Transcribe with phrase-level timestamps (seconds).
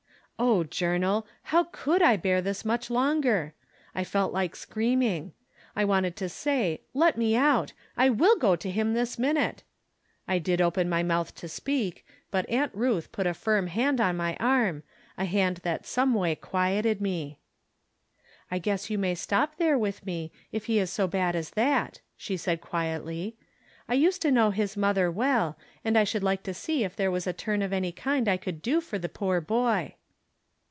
[0.43, 3.53] Oh, Journal, how eould I bear this much longer?
[3.93, 5.33] I felt like screaming.
[5.75, 6.81] I wanted to say.
[6.95, 7.73] Let me out!
[7.95, 9.61] I will go to liim this minute.
[10.27, 14.17] I did open my mouth to speak; but Aunt Ruth put a firm hand on
[14.17, 14.81] my arm,
[15.15, 17.37] a hand that someway quieted me."
[18.49, 21.99] I guess you may stop there with me, if he is so bad as that,"
[22.17, 23.37] she said, quietly."
[23.87, 25.55] I used to know his mother well,
[25.85, 28.37] and I should like to see if there was a turn of any kind I
[28.37, 29.93] could do for the poor boy."